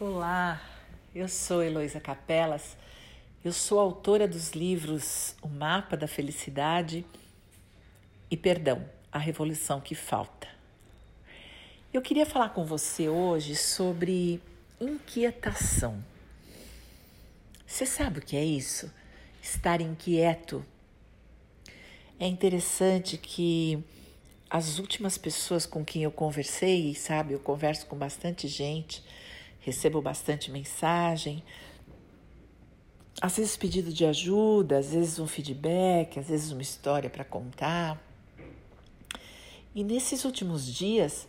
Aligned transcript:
Olá, 0.00 0.60
eu 1.14 1.28
sou 1.28 1.62
Heloísa 1.62 2.00
Capelas, 2.00 2.76
eu 3.44 3.52
sou 3.52 3.78
autora 3.78 4.26
dos 4.26 4.50
livros 4.50 5.36
O 5.40 5.46
Mapa 5.46 5.96
da 5.96 6.08
Felicidade 6.08 7.06
e 8.28 8.36
Perdão, 8.36 8.84
a 9.12 9.20
Revolução 9.20 9.80
que 9.80 9.94
Falta. 9.94 10.48
Eu 11.92 12.02
queria 12.02 12.26
falar 12.26 12.48
com 12.48 12.64
você 12.64 13.08
hoje 13.08 13.54
sobre 13.54 14.42
inquietação. 14.80 16.04
Você 17.64 17.86
sabe 17.86 18.18
o 18.18 18.22
que 18.22 18.36
é 18.36 18.44
isso? 18.44 18.92
Estar 19.40 19.80
inquieto. 19.80 20.66
É 22.18 22.26
interessante 22.26 23.16
que 23.16 23.78
as 24.50 24.80
últimas 24.80 25.16
pessoas 25.16 25.64
com 25.66 25.84
quem 25.84 26.02
eu 26.02 26.10
conversei, 26.10 26.96
sabe, 26.96 27.32
eu 27.32 27.38
converso 27.38 27.86
com 27.86 27.96
bastante 27.96 28.48
gente 28.48 29.00
recebo 29.64 30.02
bastante 30.02 30.50
mensagem, 30.50 31.42
às 33.20 33.36
vezes 33.36 33.56
pedido 33.56 33.90
de 33.90 34.04
ajuda, 34.04 34.78
às 34.78 34.92
vezes 34.92 35.18
um 35.18 35.26
feedback, 35.26 36.18
às 36.18 36.28
vezes 36.28 36.52
uma 36.52 36.60
história 36.60 37.08
para 37.08 37.24
contar. 37.24 37.98
E 39.74 39.82
nesses 39.82 40.24
últimos 40.24 40.66
dias, 40.66 41.26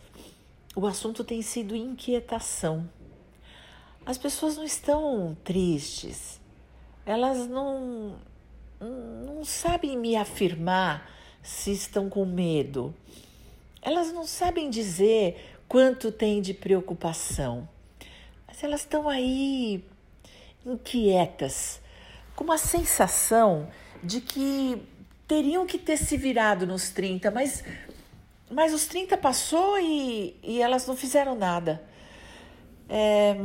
o 0.74 0.86
assunto 0.86 1.24
tem 1.24 1.40
sido 1.40 1.74
inquietação. 1.74 2.88
As 4.04 4.18
pessoas 4.18 4.56
não 4.56 4.64
estão 4.64 5.36
tristes, 5.42 6.38
elas 7.06 7.48
não, 7.48 8.16
não 8.78 9.44
sabem 9.44 9.96
me 9.96 10.14
afirmar 10.14 11.10
se 11.42 11.72
estão 11.72 12.10
com 12.10 12.26
medo, 12.26 12.94
elas 13.80 14.12
não 14.12 14.26
sabem 14.26 14.68
dizer 14.68 15.58
quanto 15.66 16.12
tem 16.12 16.42
de 16.42 16.52
preocupação 16.52 17.68
mas 18.56 18.64
elas 18.64 18.80
estão 18.80 19.06
aí 19.06 19.84
inquietas, 20.64 21.78
com 22.34 22.42
uma 22.42 22.56
sensação 22.56 23.68
de 24.02 24.18
que 24.22 24.82
teriam 25.28 25.66
que 25.66 25.76
ter 25.76 25.98
se 25.98 26.16
virado 26.16 26.66
nos 26.66 26.88
30, 26.88 27.30
mas, 27.30 27.62
mas 28.50 28.72
os 28.72 28.86
30 28.86 29.18
passou 29.18 29.78
e, 29.78 30.34
e 30.42 30.62
elas 30.62 30.86
não 30.86 30.96
fizeram 30.96 31.36
nada. 31.36 31.84
É, 32.88 33.36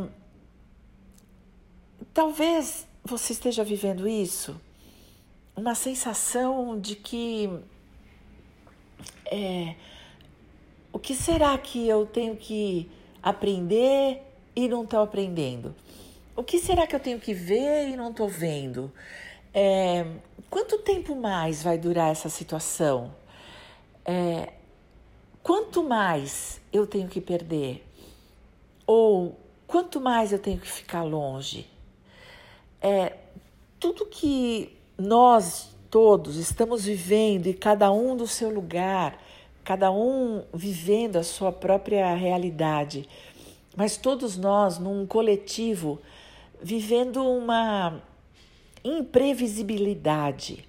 talvez 2.13 2.88
você 3.03 3.33
esteja 3.33 3.66
vivendo 3.66 4.07
isso, 4.07 4.61
uma 5.53 5.75
sensação 5.75 6.80
de 6.80 6.95
que 6.95 7.50
é, 9.25 9.75
o 10.94 10.97
que 10.97 11.13
será 11.13 11.57
que 11.57 11.85
eu 11.85 12.05
tenho 12.05 12.38
que 12.38 12.89
aprender 13.22 14.30
e 14.55 14.67
não 14.67 14.83
estou 14.83 15.02
aprendendo? 15.02 15.75
O 16.35 16.44
que 16.44 16.59
será 16.59 16.88
que 16.88 16.95
eu 16.95 16.99
tenho 16.99 17.19
que 17.19 17.33
ver 17.33 17.89
e 17.89 17.95
não 17.95 18.11
estou 18.11 18.27
vendo? 18.27 18.91
É, 19.53 20.05
quanto 20.49 20.77
tempo 20.80 21.16
mais 21.16 21.61
vai 21.61 21.77
durar 21.77 22.11
essa 22.11 22.30
situação? 22.30 23.13
É, 24.05 24.53
quanto 25.44 25.83
mais 25.83 26.61
eu 26.72 26.88
tenho 26.88 27.07
que 27.07 27.19
perder? 27.19 27.85
Ou 28.88 29.38
quanto 29.67 29.99
mais 29.99 30.31
eu 30.31 30.39
tenho 30.39 30.57
que 30.57 30.69
ficar 30.69 31.03
longe? 31.03 31.67
É, 32.81 33.17
tudo 33.79 34.05
que 34.05 34.77
nós 34.97 35.75
todos 35.89 36.38
estamos 36.38 36.85
vivendo 36.85 37.47
e 37.47 37.53
cada 37.53 37.91
um 37.91 38.16
do 38.16 38.25
seu 38.25 38.49
lugar, 38.49 39.22
cada 39.63 39.91
um 39.91 40.44
vivendo 40.53 41.17
a 41.17 41.23
sua 41.23 41.52
própria 41.52 42.13
realidade 42.16 43.07
mas 43.75 43.97
todos 43.97 44.38
nós, 44.38 44.77
num 44.77 45.05
coletivo, 45.05 46.02
vivendo 46.61 47.25
uma 47.25 48.02
imprevisibilidade. 48.83 50.67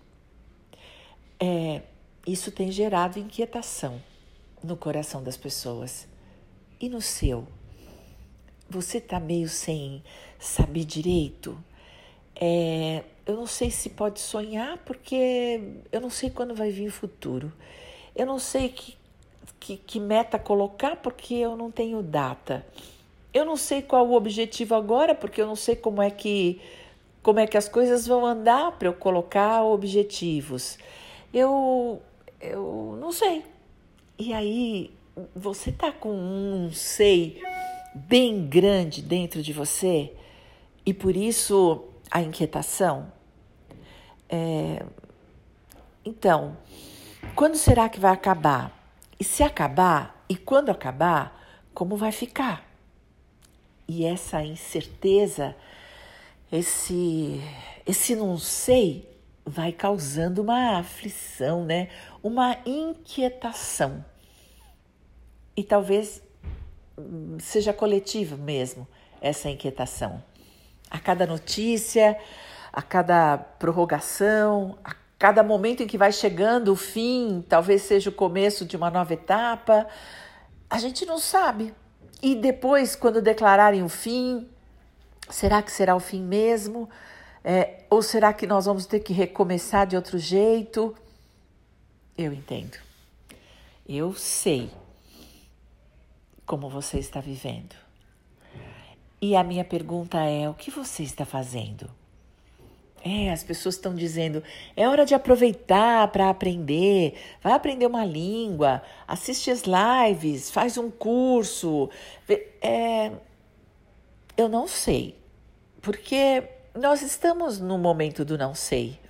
É, 1.40 1.82
isso 2.26 2.52
tem 2.52 2.70
gerado 2.70 3.18
inquietação 3.18 4.00
no 4.62 4.76
coração 4.76 5.22
das 5.22 5.36
pessoas 5.36 6.06
e 6.80 6.88
no 6.88 7.00
seu. 7.00 7.46
Você 8.70 8.98
está 8.98 9.18
meio 9.18 9.48
sem 9.48 10.02
saber 10.38 10.84
direito. 10.84 11.58
É, 12.34 13.04
eu 13.26 13.36
não 13.36 13.46
sei 13.46 13.70
se 13.70 13.90
pode 13.90 14.20
sonhar, 14.20 14.78
porque 14.78 15.60
eu 15.90 16.00
não 16.00 16.10
sei 16.10 16.30
quando 16.30 16.54
vai 16.54 16.70
vir 16.70 16.88
o 16.88 16.92
futuro. 16.92 17.52
Eu 18.14 18.26
não 18.26 18.38
sei 18.38 18.68
que, 18.68 18.96
que, 19.58 19.76
que 19.76 20.00
meta 20.00 20.38
colocar, 20.38 20.96
porque 20.96 21.34
eu 21.34 21.56
não 21.56 21.70
tenho 21.70 22.02
data. 22.02 22.64
Eu 23.32 23.44
não 23.44 23.56
sei 23.56 23.82
qual 23.82 24.06
o 24.06 24.14
objetivo 24.14 24.74
agora, 24.74 25.14
porque 25.14 25.40
eu 25.40 25.46
não 25.46 25.56
sei 25.56 25.74
como 25.76 26.02
é 26.02 26.10
que 26.10 26.60
como 27.22 27.38
é 27.38 27.46
que 27.46 27.56
as 27.56 27.68
coisas 27.68 28.06
vão 28.06 28.26
andar 28.26 28.72
para 28.72 28.88
eu 28.88 28.94
colocar 28.94 29.62
objetivos. 29.64 30.78
Eu 31.32 32.02
eu 32.40 32.98
não 33.00 33.12
sei. 33.12 33.44
E 34.18 34.32
aí 34.32 34.90
você 35.34 35.70
tá 35.72 35.92
com 35.92 36.10
um 36.12 36.70
sei 36.72 37.40
bem 37.94 38.46
grande 38.46 39.02
dentro 39.02 39.42
de 39.42 39.52
você 39.52 40.12
e 40.84 40.92
por 40.92 41.16
isso 41.16 41.84
a 42.10 42.20
inquietação. 42.20 43.12
É... 44.28 44.84
Então, 46.04 46.56
quando 47.34 47.56
será 47.56 47.88
que 47.88 48.00
vai 48.00 48.12
acabar? 48.12 48.76
E 49.18 49.24
se 49.24 49.42
acabar, 49.42 50.24
e 50.28 50.36
quando 50.36 50.70
acabar, 50.70 51.40
como 51.72 51.96
vai 51.96 52.10
ficar? 52.10 52.71
E 53.86 54.04
essa 54.04 54.42
incerteza, 54.42 55.56
esse, 56.50 57.40
esse 57.86 58.14
não 58.14 58.38
sei, 58.38 59.08
vai 59.44 59.72
causando 59.72 60.42
uma 60.42 60.78
aflição, 60.78 61.64
né? 61.64 61.88
Uma 62.22 62.56
inquietação. 62.64 64.04
E 65.56 65.62
talvez 65.62 66.22
hum, 66.96 67.36
seja 67.40 67.72
coletiva 67.72 68.36
mesmo 68.36 68.86
essa 69.20 69.48
inquietação. 69.48 70.22
A 70.90 70.98
cada 70.98 71.26
notícia, 71.26 72.18
a 72.72 72.82
cada 72.82 73.36
prorrogação, 73.36 74.78
a 74.84 74.94
cada 75.18 75.42
momento 75.42 75.82
em 75.82 75.86
que 75.86 75.98
vai 75.98 76.10
chegando 76.10 76.72
o 76.72 76.76
fim, 76.76 77.44
talvez 77.48 77.82
seja 77.82 78.10
o 78.10 78.12
começo 78.12 78.64
de 78.64 78.76
uma 78.76 78.90
nova 78.90 79.12
etapa, 79.12 79.86
a 80.68 80.78
gente 80.78 81.04
não 81.04 81.18
sabe. 81.18 81.74
E 82.22 82.36
depois, 82.36 82.94
quando 82.94 83.20
declararem 83.20 83.82
o 83.82 83.88
fim, 83.88 84.48
será 85.28 85.60
que 85.60 85.72
será 85.72 85.96
o 85.96 86.00
fim 86.00 86.22
mesmo? 86.22 86.88
É, 87.44 87.84
ou 87.90 88.00
será 88.00 88.32
que 88.32 88.46
nós 88.46 88.66
vamos 88.66 88.86
ter 88.86 89.00
que 89.00 89.12
recomeçar 89.12 89.86
de 89.86 89.96
outro 89.96 90.18
jeito? 90.18 90.94
Eu 92.16 92.32
entendo. 92.32 92.78
Eu 93.88 94.14
sei 94.14 94.70
como 96.46 96.70
você 96.70 96.98
está 96.98 97.20
vivendo. 97.20 97.74
E 99.20 99.34
a 99.34 99.42
minha 99.42 99.64
pergunta 99.64 100.18
é: 100.18 100.48
o 100.48 100.54
que 100.54 100.70
você 100.70 101.02
está 101.02 101.24
fazendo? 101.24 101.90
É, 103.04 103.32
as 103.32 103.42
pessoas 103.42 103.74
estão 103.74 103.96
dizendo, 103.96 104.44
é 104.76 104.88
hora 104.88 105.04
de 105.04 105.12
aproveitar 105.12 106.06
para 106.08 106.30
aprender, 106.30 107.18
vai 107.42 107.52
aprender 107.52 107.84
uma 107.84 108.04
língua, 108.04 108.80
assiste 109.08 109.50
as 109.50 109.62
lives, 109.62 110.52
faz 110.52 110.78
um 110.78 110.88
curso. 110.88 111.90
É, 112.60 113.10
eu 114.36 114.48
não 114.48 114.68
sei, 114.68 115.16
porque 115.80 116.44
nós 116.76 117.02
estamos 117.02 117.58
no 117.58 117.76
momento 117.76 118.24
do 118.24 118.38
não 118.38 118.54
sei. 118.54 119.00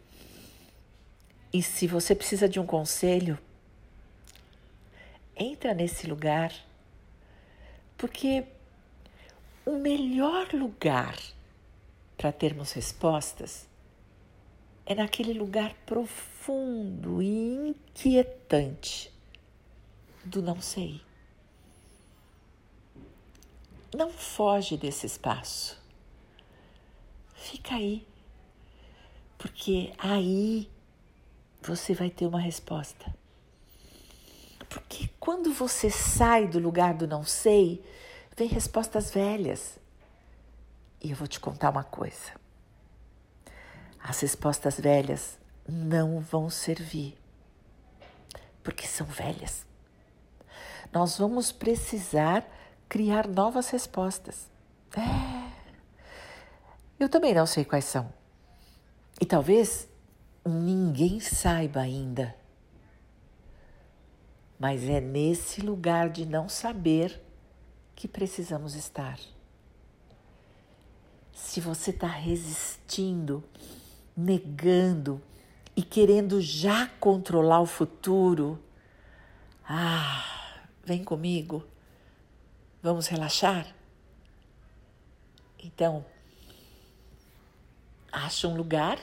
E 1.52 1.62
se 1.62 1.86
você 1.86 2.14
precisa 2.14 2.48
de 2.48 2.58
um 2.58 2.64
conselho, 2.64 3.38
entra 5.36 5.74
nesse 5.74 6.06
lugar, 6.06 6.50
porque 7.98 8.44
o 9.66 9.72
melhor 9.72 10.48
lugar 10.54 11.14
para 12.16 12.32
termos 12.32 12.72
respostas 12.72 13.70
é 14.84 14.94
naquele 14.94 15.32
lugar 15.32 15.74
profundo 15.86 17.22
e 17.22 17.68
inquietante 17.68 19.12
do 20.24 20.42
não 20.42 20.60
sei. 20.60 21.00
Não 23.94 24.10
foge 24.10 24.76
desse 24.76 25.06
espaço. 25.06 25.80
Fica 27.34 27.74
aí, 27.74 28.06
porque 29.36 29.92
aí 29.98 30.70
você 31.60 31.92
vai 31.94 32.08
ter 32.08 32.26
uma 32.26 32.40
resposta. 32.40 33.14
Porque 34.68 35.10
quando 35.20 35.52
você 35.52 35.90
sai 35.90 36.46
do 36.46 36.58
lugar 36.58 36.94
do 36.94 37.06
não 37.06 37.24
sei, 37.24 37.84
vem 38.36 38.48
respostas 38.48 39.10
velhas. 39.10 39.78
E 41.02 41.10
eu 41.10 41.16
vou 41.16 41.28
te 41.28 41.38
contar 41.38 41.70
uma 41.70 41.84
coisa. 41.84 42.41
As 44.02 44.20
respostas 44.20 44.80
velhas 44.80 45.38
não 45.68 46.20
vão 46.20 46.50
servir, 46.50 47.16
porque 48.62 48.86
são 48.86 49.06
velhas. 49.06 49.64
Nós 50.92 51.16
vamos 51.18 51.52
precisar 51.52 52.44
criar 52.88 53.28
novas 53.28 53.70
respostas. 53.70 54.50
É. 54.96 55.52
Eu 56.98 57.08
também 57.08 57.32
não 57.32 57.46
sei 57.46 57.64
quais 57.64 57.84
são. 57.84 58.12
E 59.20 59.24
talvez 59.24 59.88
ninguém 60.44 61.20
saiba 61.20 61.80
ainda. 61.80 62.34
Mas 64.58 64.84
é 64.84 65.00
nesse 65.00 65.60
lugar 65.60 66.10
de 66.10 66.26
não 66.26 66.48
saber 66.48 67.20
que 67.94 68.06
precisamos 68.06 68.74
estar. 68.74 69.18
Se 71.32 71.60
você 71.60 71.90
está 71.90 72.06
resistindo, 72.06 73.42
negando 74.16 75.20
e 75.74 75.82
querendo 75.82 76.40
já 76.40 76.86
controlar 77.00 77.60
o 77.60 77.66
futuro, 77.66 78.62
ah, 79.64 80.60
vem 80.84 81.02
comigo, 81.02 81.64
vamos 82.82 83.06
relaxar? 83.06 83.66
Então, 85.58 86.04
acha 88.10 88.48
um 88.48 88.56
lugar 88.56 88.98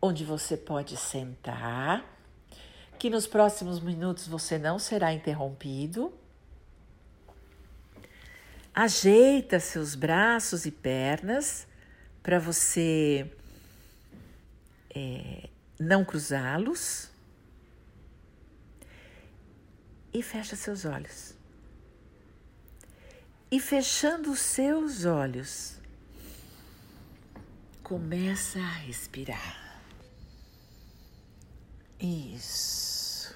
onde 0.00 0.24
você 0.24 0.56
pode 0.56 0.96
sentar, 0.96 2.04
que 2.98 3.08
nos 3.08 3.26
próximos 3.26 3.80
minutos 3.80 4.26
você 4.26 4.58
não 4.58 4.78
será 4.78 5.12
interrompido. 5.12 6.12
Ajeita 8.74 9.60
seus 9.60 9.94
braços 9.94 10.66
e 10.66 10.70
pernas 10.70 11.66
para 12.22 12.38
você 12.38 13.30
é, 14.94 15.48
não 15.78 16.04
cruzá-los 16.04 17.10
e 20.12 20.22
fecha 20.22 20.54
seus 20.54 20.84
olhos. 20.84 21.34
E 23.50 23.60
fechando 23.60 24.30
os 24.32 24.40
seus 24.40 25.04
olhos, 25.04 25.78
começa 27.82 28.58
a 28.58 28.72
respirar. 28.78 29.80
Isso. 32.00 33.34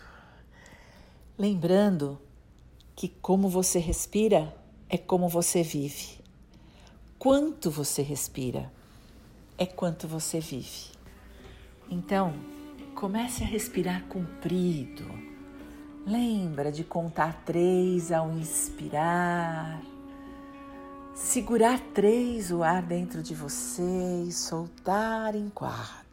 Lembrando 1.37 2.21
que 2.97 3.09
como 3.09 3.49
você 3.49 3.79
respira 3.79 4.55
é 4.89 4.99
como 4.99 5.29
você 5.29 5.63
vive. 5.63 6.19
Quanto 7.19 7.71
você 7.71 8.03
respira 8.03 8.73
é 9.57 9.67
quanto 9.67 10.09
você 10.09 10.41
vive. 10.41 10.98
Então, 11.91 12.35
comece 12.95 13.43
a 13.43 13.47
respirar 13.47 14.05
comprido. 14.05 15.07
Lembra 16.07 16.73
de 16.73 16.85
contar 16.85 17.43
três 17.45 18.13
ao 18.13 18.31
inspirar 18.33 19.81
segurar 21.19 21.81
três 21.93 22.53
o 22.53 22.63
ar 22.63 22.81
dentro 22.81 23.21
de 23.23 23.35
você 23.35 24.23
e 24.27 24.33
soltar 24.33 25.35
em 25.35 25.51
quatro. 25.51 26.07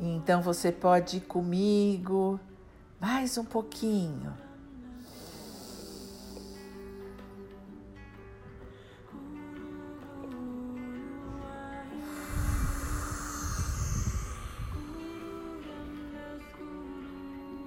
Então 0.00 0.40
você 0.40 0.70
pode 0.70 1.16
ir 1.16 1.22
comigo 1.22 2.38
mais 3.00 3.36
um 3.36 3.44
pouquinho. 3.44 4.32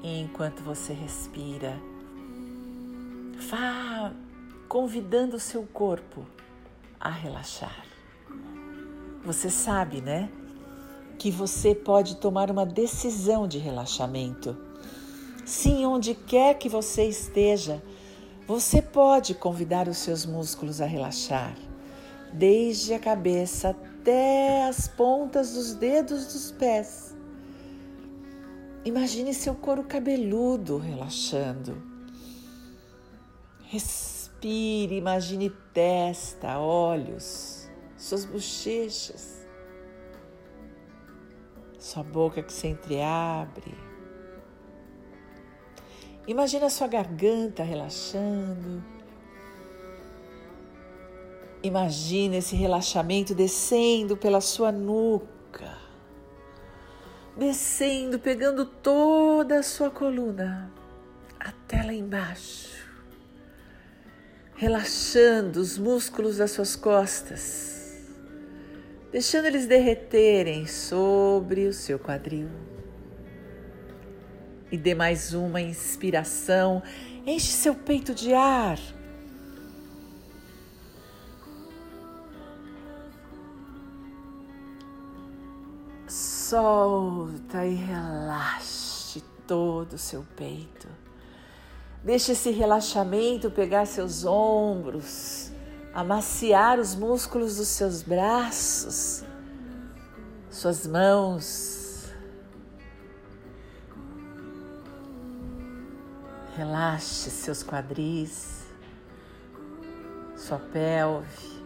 Enquanto 0.04 0.62
você 0.62 0.94
respira, 0.94 1.80
Vá 3.50 4.14
convidando 4.70 5.36
o 5.36 5.40
seu 5.40 5.64
corpo 5.64 6.26
a 7.00 7.10
relaxar. 7.10 7.86
Você 9.26 9.50
sabe, 9.50 10.02
né? 10.02 10.30
Que 11.18 11.30
você 11.30 11.76
pode 11.76 12.16
tomar 12.18 12.50
uma 12.50 12.66
decisão 12.66 13.48
de 13.48 13.58
relaxamento. 13.58 14.56
Sim, 15.46 15.86
onde 15.86 16.16
quer 16.16 16.58
que 16.58 16.70
você 16.70 17.06
esteja, 17.06 17.84
você 18.48 18.82
pode 18.82 19.34
convidar 19.34 19.88
os 19.88 19.98
seus 19.98 20.26
músculos 20.26 20.80
a 20.80 20.86
relaxar, 20.86 21.56
desde 22.32 22.94
a 22.94 23.00
cabeça 23.00 23.70
até 23.70 24.68
as 24.68 24.88
pontas 24.88 25.54
dos 25.54 25.74
dedos 25.74 26.28
dos 26.28 26.52
pés. 26.52 27.13
Imagine 28.86 29.34
seu 29.34 29.56
couro 29.56 29.84
cabeludo 29.84 30.78
relaxando 30.78 31.94
Respire, 33.74 34.96
imagine 34.98 35.50
testa, 35.74 36.60
olhos, 36.60 37.68
suas 37.98 38.24
bochechas, 38.24 39.48
sua 41.80 42.04
boca 42.04 42.44
que 42.44 42.54
se 42.54 42.68
entreabre. 42.68 43.74
Imagine 46.28 46.66
a 46.66 46.70
sua 46.70 46.86
garganta 46.86 47.64
relaxando. 47.64 48.84
Imagine 51.64 52.38
esse 52.38 52.56
relaxamento 52.56 53.34
descendo 53.34 54.16
pela 54.16 54.40
sua 54.40 54.72
nuca, 54.72 55.80
descendo, 57.38 58.20
pegando 58.20 58.66
toda 58.66 59.60
a 59.60 59.64
sua 59.64 59.90
coluna 59.90 60.72
até 61.40 61.84
lá 61.84 61.94
embaixo 61.94 62.74
relaxando 64.64 65.60
os 65.60 65.78
músculos 65.78 66.38
das 66.38 66.52
suas 66.52 66.74
costas, 66.74 68.02
deixando 69.12 69.46
eles 69.46 69.66
derreterem 69.66 70.66
sobre 70.68 71.68
o 71.68 71.74
seu 71.74 72.00
quadril. 72.00 72.48
E 74.72 74.78
dê 74.78 74.96
mais 74.96 75.34
uma 75.34 75.62
inspiração, 75.62 76.82
enche 77.26 77.52
seu 77.52 77.76
peito 77.76 78.14
de 78.14 78.34
ar. 78.34 78.80
Solta 86.54 87.66
e 87.66 87.74
relaxe 87.74 89.24
todo 89.48 89.94
o 89.94 89.98
seu 89.98 90.24
peito. 90.36 90.88
Deixe 92.04 92.34
esse 92.34 92.52
relaxamento 92.52 93.50
pegar 93.50 93.88
seus 93.88 94.24
ombros, 94.24 95.52
amaciar 95.96 96.80
os 96.80 96.94
músculos 96.94 97.58
dos 97.58 97.70
seus 97.70 98.04
braços, 98.04 99.24
suas 100.48 100.86
mãos. 100.86 102.12
Relaxe 106.56 107.32
seus 107.32 107.64
quadris, 107.64 108.68
sua 110.38 110.60
pelve, 110.60 111.64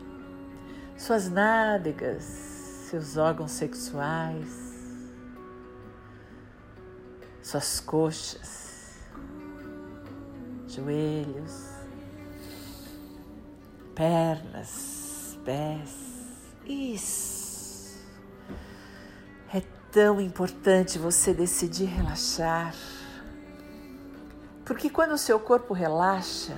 suas 0.97 1.29
nádegas, 1.29 2.23
seus 2.89 3.17
órgãos 3.17 3.51
sexuais, 3.51 4.66
suas 7.47 7.79
coxas 7.79 8.67
joelhos, 10.77 11.69
pernas, 13.95 15.37
pés. 15.43 15.89
Isso. 16.65 17.97
É 19.53 19.61
tão 19.91 20.21
importante 20.21 20.99
você 20.99 21.33
decidir 21.33 21.85
relaxar. 21.85 22.75
Porque 24.65 24.89
quando 24.89 25.13
o 25.13 25.17
seu 25.17 25.39
corpo 25.39 25.73
relaxa, 25.73 26.53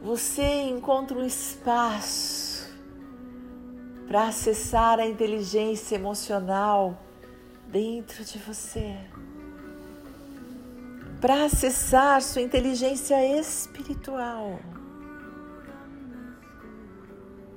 você 0.00 0.62
encontra 0.62 1.18
um 1.18 1.26
espaço 1.26 2.72
para 4.06 4.28
acessar 4.28 5.00
a 5.00 5.06
inteligência 5.06 5.96
emocional 5.96 6.98
dentro 7.74 8.24
de 8.24 8.38
você 8.38 8.96
para 11.20 11.44
acessar 11.44 12.22
sua 12.22 12.40
inteligência 12.40 13.16
espiritual. 13.36 14.60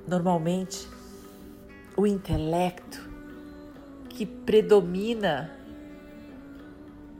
Normalmente, 0.08 0.88
o 1.96 2.04
intelecto 2.04 3.08
que 4.08 4.26
predomina, 4.26 5.56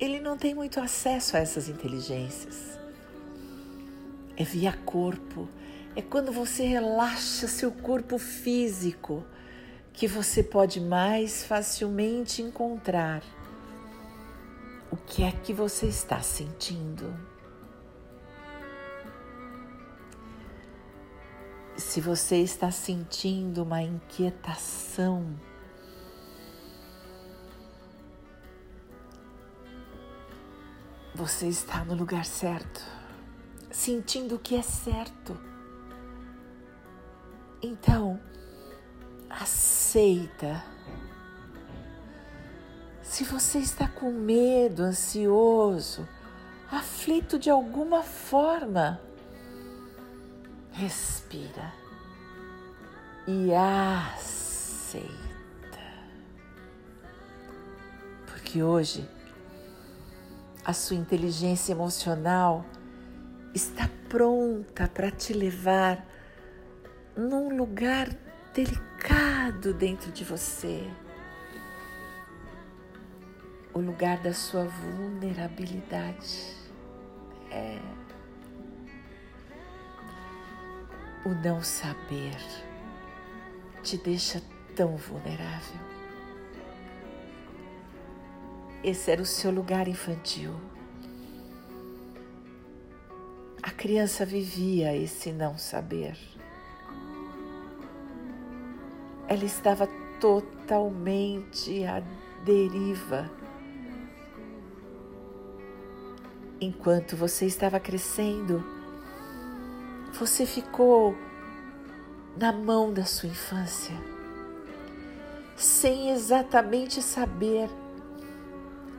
ele 0.01 0.19
não 0.19 0.37
tem 0.37 0.53
muito 0.53 0.81
acesso 0.81 1.37
a 1.37 1.41
essas 1.41 1.69
inteligências. 1.69 2.81
É 4.37 4.43
via 4.43 4.73
corpo, 4.73 5.49
é 5.95 6.03
quando 6.03 6.33
você 6.33 6.65
relaxa 6.65 7.47
seu 7.47 7.71
corpo 7.71 8.19
físico 8.19 9.25
que 9.99 10.07
você 10.07 10.45
pode 10.45 10.81
mais 10.81 11.43
facilmente 11.43 12.41
encontrar 12.41 13.21
o 14.93 14.97
que 14.97 15.25
é 15.25 15.33
que 15.33 15.53
você 15.53 15.87
está 15.87 16.21
sentindo. 16.21 17.13
Se 21.77 22.01
você 22.01 22.37
está 22.37 22.71
sentindo 22.71 23.65
uma 23.65 23.83
inquietação, 23.83 25.35
você 31.13 31.49
está 31.49 31.85
no 31.85 31.97
lugar 31.97 32.25
certo, 32.25 32.85
sentindo 33.69 34.37
o 34.37 34.39
que 34.39 34.55
é 34.55 34.63
certo. 34.63 35.37
Então, 37.61 38.21
aceita. 39.31 40.63
Se 43.03 43.25
você 43.25 43.59
está 43.59 43.89
com 43.89 44.13
medo, 44.13 44.83
ansioso, 44.83 46.07
aflito 46.71 47.39
de 47.39 47.51
alguma 47.51 48.03
forma, 48.03 49.01
respira 50.73 51.73
e 53.27 53.53
aceita. 53.55 54.69
Porque 58.27 58.63
hoje 58.63 59.09
a 60.65 60.73
sua 60.73 60.97
inteligência 60.97 61.73
emocional 61.73 62.65
está 63.55 63.91
pronta 64.09 64.87
para 64.87 65.11
te 65.11 65.33
levar 65.33 66.07
num 67.17 67.57
lugar 67.57 68.09
delicado 68.55 68.88
dentro 69.73 70.11
de 70.11 70.25
você 70.25 70.91
o 73.73 73.81
lugar 73.81 74.19
da 74.19 74.33
sua 74.33 74.65
vulnerabilidade. 74.65 76.57
É 77.51 77.79
o 81.25 81.31
não 81.31 81.63
saber 81.63 82.37
te 83.83 83.97
deixa 83.97 84.43
tão 84.75 84.97
vulnerável. 84.97 85.81
Esse 88.83 89.11
era 89.11 89.23
o 89.23 89.27
seu 89.27 89.51
lugar 89.51 89.89
infantil. 89.89 90.55
A 93.63 93.71
criança 93.71 94.27
vivia 94.27 94.97
esse 94.97 95.33
não 95.33 95.57
saber. 95.57 96.17
Ela 99.29 99.45
estava 99.45 99.87
totalmente 100.19 101.85
à 101.85 102.03
deriva 102.45 103.31
Enquanto 106.61 107.17
você 107.17 107.47
estava 107.47 107.79
crescendo, 107.79 108.65
você 110.13 110.45
ficou 110.45 111.15
na 112.37 112.53
mão 112.53 112.93
da 112.93 113.05
sua 113.05 113.29
infância, 113.29 113.95
sem 115.57 116.11
exatamente 116.11 117.01
saber 117.01 117.71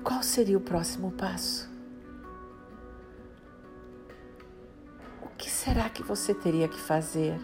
qual 0.01 0.23
seria 0.23 0.57
o 0.57 0.61
próximo 0.61 1.11
passo. 1.11 1.69
O 5.21 5.27
que 5.37 5.49
será 5.49 5.89
que 5.89 6.01
você 6.01 6.33
teria 6.33 6.69
que 6.69 6.79
fazer? 6.79 7.37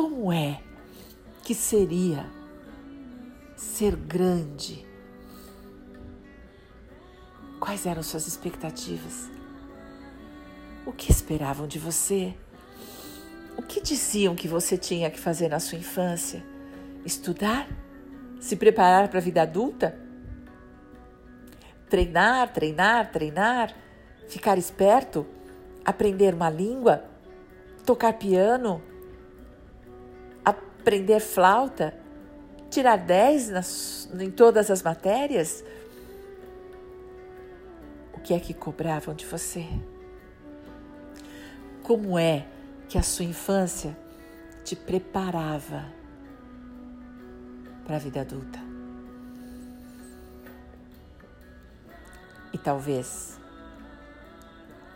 Como 0.00 0.32
é 0.32 0.62
que 1.44 1.54
seria 1.54 2.24
ser 3.54 3.94
grande? 3.94 4.86
Quais 7.60 7.84
eram 7.84 8.02
suas 8.02 8.26
expectativas? 8.26 9.28
O 10.86 10.92
que 10.92 11.12
esperavam 11.12 11.66
de 11.66 11.78
você? 11.78 12.34
O 13.58 13.62
que 13.62 13.78
diziam 13.78 14.34
que 14.34 14.48
você 14.48 14.78
tinha 14.78 15.10
que 15.10 15.20
fazer 15.20 15.50
na 15.50 15.60
sua 15.60 15.76
infância? 15.76 16.42
Estudar? 17.04 17.68
Se 18.40 18.56
preparar 18.56 19.08
para 19.08 19.18
a 19.18 19.22
vida 19.22 19.42
adulta? 19.42 20.00
Treinar, 21.90 22.50
treinar, 22.54 23.12
treinar? 23.12 23.76
Ficar 24.30 24.56
esperto? 24.56 25.26
Aprender 25.84 26.32
uma 26.32 26.48
língua? 26.48 27.04
Tocar 27.84 28.14
piano? 28.14 28.88
Aprender 30.80 31.20
flauta? 31.20 31.94
Tirar 32.70 32.96
10 32.96 33.50
nas, 33.50 34.08
em 34.18 34.30
todas 34.30 34.70
as 34.70 34.82
matérias? 34.82 35.62
O 38.14 38.20
que 38.20 38.32
é 38.32 38.40
que 38.40 38.54
cobravam 38.54 39.14
de 39.14 39.26
você? 39.26 39.66
Como 41.82 42.18
é 42.18 42.46
que 42.88 42.96
a 42.96 43.02
sua 43.02 43.26
infância 43.26 43.94
te 44.64 44.74
preparava 44.74 45.84
para 47.84 47.96
a 47.96 47.98
vida 47.98 48.22
adulta? 48.22 48.58
E 52.54 52.56
talvez 52.58 53.38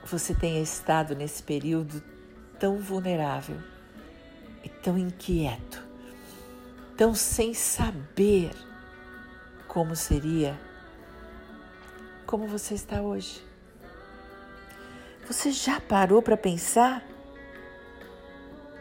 você 0.03 0.35
tenha 0.35 0.63
estado 0.63 1.15
nesse 1.15 1.43
período 1.43 2.03
tão 2.59 2.79
vulnerável 2.79 3.74
tão 4.85 4.99
inquieto, 4.99 5.83
tão 6.95 7.15
sem 7.15 7.55
saber 7.55 8.51
como 9.67 9.97
seria 9.97 10.61
como 12.27 12.47
você 12.47 12.75
está 12.75 13.01
hoje? 13.01 13.43
Você 15.27 15.51
já 15.51 15.81
parou 15.81 16.21
para 16.21 16.37
pensar 16.37 17.03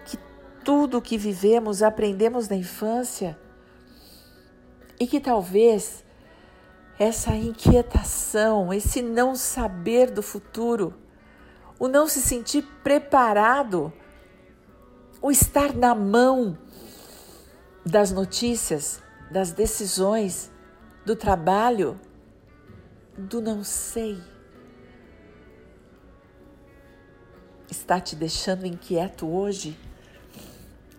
que 0.05 0.17
tudo 0.63 0.97
o 0.97 1.01
que 1.01 1.17
vivemos 1.17 1.81
aprendemos 1.81 2.49
na 2.49 2.57
infância 2.57 3.39
e 4.99 5.07
que 5.07 5.21
talvez 5.21 6.03
essa 6.99 7.33
inquietação, 7.33 8.73
esse 8.73 9.01
não 9.01 9.35
saber 9.35 10.11
do 10.11 10.21
futuro, 10.21 10.93
o 11.79 11.87
não 11.87 12.07
se 12.07 12.21
sentir 12.21 12.63
preparado, 12.83 13.91
o 15.23 15.31
estar 15.31 15.73
na 15.73 15.95
mão 15.95 16.55
das 17.83 18.11
notícias, 18.11 19.01
das 19.31 19.51
decisões, 19.51 20.51
do 21.03 21.15
trabalho, 21.15 21.99
do 23.17 23.41
não 23.41 23.63
sei 23.63 24.21
está 27.73 27.99
te 27.99 28.15
deixando 28.15 28.65
inquieto 28.65 29.27
hoje, 29.27 29.77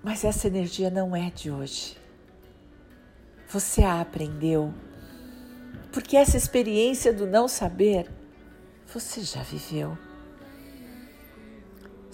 mas 0.02 0.24
essa 0.24 0.48
energia 0.48 0.90
não 0.90 1.14
é 1.16 1.30
de 1.30 1.50
hoje. 1.50 1.96
Você 3.48 3.82
a 3.82 4.00
aprendeu, 4.00 4.74
porque 5.92 6.16
essa 6.16 6.36
experiência 6.36 7.12
do 7.12 7.26
não 7.26 7.46
saber 7.46 8.10
você 8.92 9.22
já 9.22 9.42
viveu. 9.42 9.96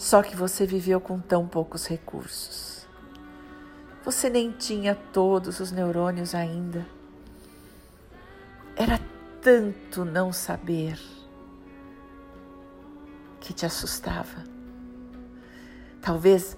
Só 0.00 0.22
que 0.22 0.34
você 0.34 0.64
viveu 0.64 0.98
com 0.98 1.20
tão 1.20 1.46
poucos 1.46 1.86
recursos. 1.86 2.86
Você 4.02 4.30
nem 4.30 4.50
tinha 4.50 4.94
todos 4.94 5.60
os 5.60 5.70
neurônios 5.70 6.34
ainda. 6.34 6.86
Era 8.74 8.98
tanto 9.42 10.02
não 10.02 10.32
saber 10.32 10.98
que 13.40 13.52
te 13.52 13.66
assustava. 13.66 14.42
Talvez 16.00 16.56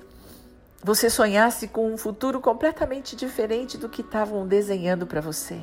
você 0.81 1.11
sonhasse 1.11 1.67
com 1.67 1.93
um 1.93 1.99
futuro 1.99 2.41
completamente 2.41 3.17
diferente 3.17 3.77
do 3.77 3.89
que 3.89 4.03
estavam 4.03 4.47
desenhando 4.47 5.05
para 5.05 5.21
você. 5.21 5.61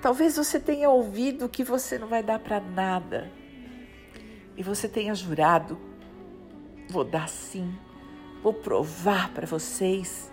Talvez 0.00 0.38
você 0.38 0.58
tenha 0.58 0.88
ouvido 0.88 1.46
que 1.46 1.62
você 1.62 1.98
não 1.98 2.08
vai 2.08 2.22
dar 2.22 2.38
para 2.38 2.58
nada 2.58 3.30
e 4.56 4.62
você 4.62 4.88
tenha 4.88 5.14
jurado: 5.14 5.89
vou 6.90 7.04
dar 7.04 7.28
sim, 7.28 7.72
vou 8.42 8.52
provar 8.52 9.32
para 9.32 9.46
vocês. 9.46 10.30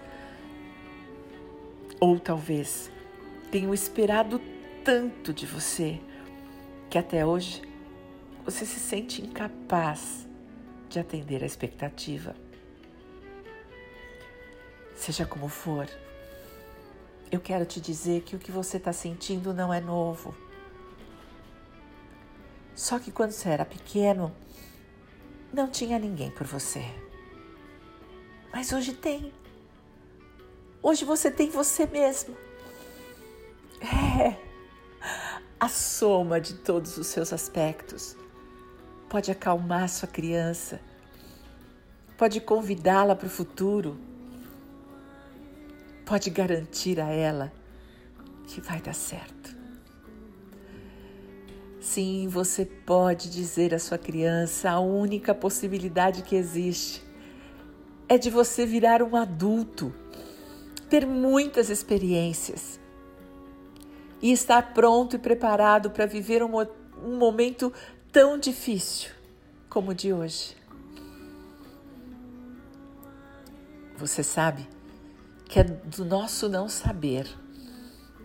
Ou 2.00 2.20
talvez 2.20 2.92
tenham 3.52 3.74
esperado 3.74 4.42
tanto 4.84 5.34
de 5.34 5.46
você 5.46 6.00
que 6.90 6.98
até 6.98 7.26
hoje 7.26 7.62
você 8.44 8.66
se 8.66 8.80
sente 8.80 9.22
incapaz 9.22 10.28
de 10.90 11.00
atender 11.00 11.44
a 11.44 11.46
expectativa. 11.46 12.36
Seja 14.96 15.26
como 15.26 15.48
for, 15.48 15.88
eu 17.32 17.40
quero 17.40 17.66
te 17.66 17.80
dizer 17.80 18.22
que 18.22 18.36
o 18.36 18.40
que 18.40 18.52
você 18.52 18.78
está 18.78 18.94
sentindo 18.94 19.54
não 19.54 19.74
é 19.74 19.82
novo. 19.82 20.34
Só 22.74 23.00
que 23.00 23.12
quando 23.12 23.32
você 23.32 23.50
era 23.50 23.66
pequeno, 23.66 24.34
não 25.58 25.68
tinha 25.68 26.00
ninguém 26.00 26.32
por 26.32 26.48
você. 26.48 26.86
Mas 28.54 28.72
hoje 28.72 28.94
tem. 28.94 29.34
Hoje 30.82 31.04
você 31.04 31.30
tem 31.30 31.50
você 31.50 31.86
mesmo. 31.86 32.38
É 33.82 34.38
a 35.60 35.68
soma 35.68 36.40
de 36.40 36.54
todos 36.54 36.98
os 36.98 37.08
seus 37.08 37.34
aspectos 37.34 38.16
pode 39.10 39.32
acalmar 39.32 39.88
sua 39.90 40.08
criança, 40.08 40.80
pode 42.18 42.42
convidá-la 42.42 43.16
para 43.16 43.28
o 43.28 43.30
futuro, 43.30 43.98
pode 46.06 46.30
garantir 46.30 47.00
a 47.00 47.10
ela 47.10 47.52
que 48.48 48.62
vai 48.62 48.82
dar 48.82 48.94
certo. 48.94 49.37
Sim, 51.90 52.28
você 52.28 52.66
pode 52.66 53.30
dizer 53.30 53.74
à 53.74 53.80
sua 53.80 53.98
criança 53.98 54.70
a 54.70 54.78
única 54.78 55.34
possibilidade 55.34 56.22
que 56.22 56.36
existe 56.36 57.02
é 58.10 58.18
de 58.18 58.30
você 58.30 58.66
virar 58.66 59.02
um 59.02 59.16
adulto, 59.16 59.96
ter 60.90 61.08
muitas 61.08 61.70
experiências 61.70 62.78
e 64.22 64.34
estar 64.34 64.74
pronto 64.74 65.16
e 65.16 65.20
preparado 65.20 65.90
para 65.90 66.06
viver 66.06 66.44
um, 66.44 66.60
um 67.02 67.18
momento 67.18 67.72
tão 68.12 68.38
difícil 68.38 69.12
como 69.70 69.92
o 69.92 69.96
de 69.96 70.12
hoje. 70.12 70.58
Você 73.96 74.24
sabe 74.24 74.68
que 75.46 75.62
é 75.62 75.64
do 75.64 76.04
nosso 76.04 76.50
não 76.50 76.68
saber, 76.68 77.34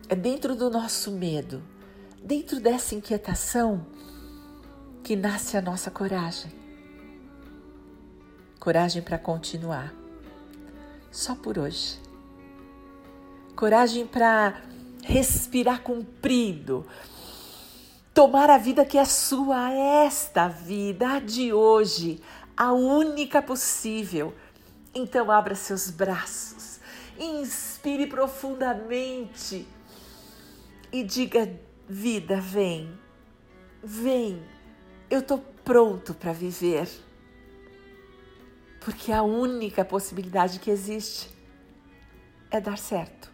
é 0.09 0.16
dentro 0.16 0.57
do 0.57 0.69
nosso 0.69 1.12
medo, 1.12 1.62
dentro 2.22 2.60
dessa 2.60 2.94
inquietação 2.94 3.84
que 5.02 5.16
nasce 5.16 5.56
a 5.56 5.62
nossa 5.62 5.90
coragem. 5.90 6.52
Coragem 8.60 9.02
para 9.02 9.18
continuar, 9.18 9.92
só 11.10 11.34
por 11.34 11.58
hoje. 11.58 12.00
Coragem 13.56 14.06
para 14.06 14.62
respirar 15.02 15.82
comprido, 15.82 16.86
tomar 18.14 18.48
a 18.50 18.56
vida 18.56 18.84
que 18.84 18.96
é 18.96 19.04
sua, 19.04 19.72
esta 19.72 20.46
vida, 20.46 21.14
a 21.14 21.18
de 21.18 21.52
hoje, 21.52 22.22
a 22.56 22.72
única 22.72 23.42
possível. 23.42 24.32
Então 24.94 25.30
abra 25.30 25.56
seus 25.56 25.90
braços, 25.90 26.78
inspire 27.18 28.06
profundamente 28.06 29.66
e 30.92 31.02
diga: 31.02 31.50
vida, 31.92 32.40
vem, 32.40 32.99
vem, 33.84 34.42
eu 35.11 35.20
estou 35.20 35.38
pronto 35.62 36.14
para 36.14 36.32
viver. 36.32 36.88
Porque 38.80 39.12
a 39.12 39.22
única 39.22 39.84
possibilidade 39.84 40.58
que 40.58 40.70
existe 40.70 41.30
é 42.50 42.61
dar 42.61 42.78
certo 42.78 43.30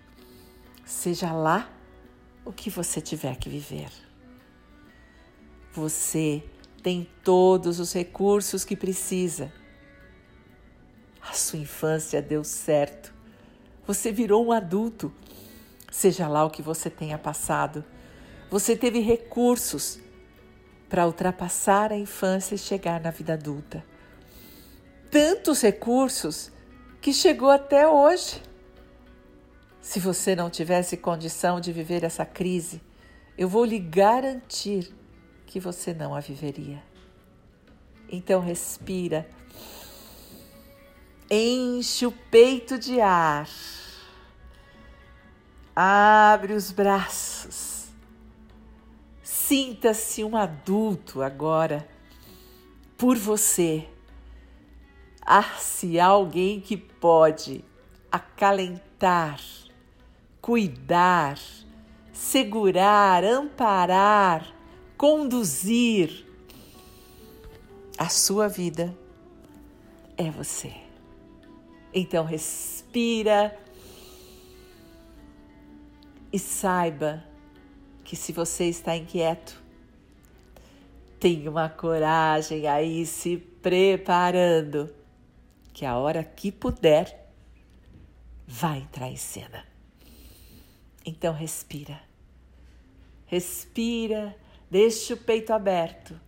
seja 0.84 1.32
lá 1.32 1.70
o 2.44 2.52
que 2.52 2.68
você 2.68 3.00
tiver 3.00 3.36
que 3.36 3.48
viver. 3.48 3.90
Você 5.72 6.42
tem 6.82 7.08
todos 7.22 7.78
os 7.78 7.92
recursos 7.92 8.64
que 8.64 8.74
precisa. 8.74 9.52
A 11.22 11.32
sua 11.32 11.60
infância 11.60 12.20
deu 12.20 12.42
certo. 12.42 13.14
Você 13.86 14.10
virou 14.10 14.44
um 14.44 14.50
adulto. 14.50 15.12
Seja 15.90 16.26
lá 16.26 16.44
o 16.44 16.50
que 16.50 16.60
você 16.60 16.90
tenha 16.90 17.18
passado, 17.18 17.84
você 18.50 18.76
teve 18.76 19.00
recursos 19.00 19.98
para 20.88 21.06
ultrapassar 21.06 21.92
a 21.92 21.98
infância 21.98 22.54
e 22.54 22.58
chegar 22.58 23.00
na 23.00 23.10
vida 23.10 23.34
adulta. 23.34 23.84
Tantos 25.10 25.62
recursos 25.62 26.50
que 27.00 27.12
chegou 27.12 27.50
até 27.50 27.86
hoje. 27.86 28.42
Se 29.80 30.00
você 30.00 30.34
não 30.34 30.50
tivesse 30.50 30.96
condição 30.96 31.60
de 31.60 31.72
viver 31.72 32.04
essa 32.04 32.24
crise, 32.24 32.80
eu 33.36 33.48
vou 33.48 33.64
lhe 33.64 33.78
garantir 33.78 34.92
que 35.46 35.60
você 35.60 35.94
não 35.94 36.14
a 36.14 36.20
viveria. 36.20 36.82
Então 38.08 38.40
respira. 38.40 39.28
Enche 41.30 42.06
o 42.06 42.12
peito 42.12 42.78
de 42.78 43.00
ar. 43.00 43.48
Abre 45.76 46.54
os 46.54 46.70
braços. 46.70 47.77
Sinta-se 49.48 50.22
um 50.22 50.36
adulto 50.36 51.22
agora 51.22 51.88
por 52.98 53.16
você. 53.16 53.88
Ah, 55.22 55.56
se 55.58 55.98
alguém 55.98 56.60
que 56.60 56.76
pode 56.76 57.64
acalentar 58.12 59.40
cuidar, 60.48 61.38
segurar, 62.12 63.24
amparar, 63.24 64.54
conduzir 64.96 66.26
a 67.96 68.08
sua 68.08 68.48
vida 68.48 68.96
é 70.16 70.30
você. 70.30 70.74
Então 71.92 72.24
respira 72.24 73.58
e 76.32 76.38
saiba 76.38 77.24
que 78.08 78.16
se 78.16 78.32
você 78.32 78.64
está 78.64 78.96
inquieto, 78.96 79.62
tenha 81.20 81.50
uma 81.50 81.68
coragem 81.68 82.66
aí 82.66 83.04
se 83.04 83.36
preparando, 83.36 84.90
que 85.74 85.84
a 85.84 85.98
hora 85.98 86.24
que 86.24 86.50
puder 86.50 87.30
vai 88.46 88.78
entrar 88.78 89.10
em 89.10 89.16
cena. 89.16 89.62
Então 91.04 91.34
respira. 91.34 92.00
Respira, 93.26 94.34
deixe 94.70 95.12
o 95.12 95.16
peito 95.18 95.52
aberto 95.52 96.18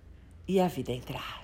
e 0.47 0.61
a 0.61 0.69
vida 0.69 0.93
entrar. 0.93 1.41